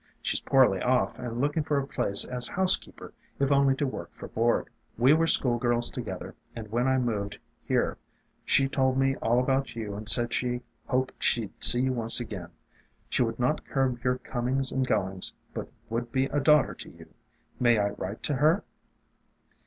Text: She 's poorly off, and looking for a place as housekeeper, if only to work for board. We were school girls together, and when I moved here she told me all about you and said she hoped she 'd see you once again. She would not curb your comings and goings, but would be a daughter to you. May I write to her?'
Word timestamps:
She 0.19 0.35
's 0.35 0.41
poorly 0.41 0.81
off, 0.81 1.19
and 1.19 1.39
looking 1.39 1.61
for 1.61 1.77
a 1.77 1.85
place 1.85 2.25
as 2.25 2.47
housekeeper, 2.47 3.13
if 3.37 3.51
only 3.51 3.75
to 3.75 3.85
work 3.85 4.13
for 4.15 4.27
board. 4.29 4.67
We 4.97 5.13
were 5.13 5.27
school 5.27 5.59
girls 5.59 5.91
together, 5.91 6.33
and 6.55 6.67
when 6.71 6.87
I 6.87 6.97
moved 6.97 7.37
here 7.61 7.99
she 8.43 8.67
told 8.67 8.97
me 8.97 9.15
all 9.17 9.39
about 9.39 9.75
you 9.75 9.93
and 9.93 10.09
said 10.09 10.33
she 10.33 10.63
hoped 10.87 11.21
she 11.21 11.45
'd 11.45 11.63
see 11.63 11.81
you 11.81 11.93
once 11.93 12.19
again. 12.19 12.49
She 13.09 13.21
would 13.21 13.37
not 13.39 13.63
curb 13.63 14.01
your 14.03 14.17
comings 14.17 14.71
and 14.71 14.87
goings, 14.87 15.33
but 15.53 15.69
would 15.91 16.11
be 16.11 16.25
a 16.25 16.39
daughter 16.39 16.73
to 16.73 16.89
you. 16.89 17.13
May 17.59 17.77
I 17.77 17.89
write 17.89 18.23
to 18.23 18.33
her?' 18.37 18.63